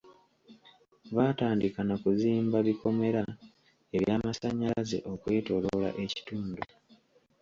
Baatandika 1.15 1.79
na 1.87 1.95
kuzimba 2.03 2.57
bikomera 2.67 3.23
eby'amasannyalaze 3.95 4.97
okwetoloola 5.13 5.89
ekitundu. 6.03 6.61